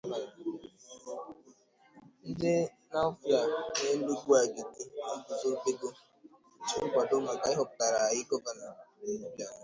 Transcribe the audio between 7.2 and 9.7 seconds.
Maka Ịhọpụtagharị Gọvanọ Obianọ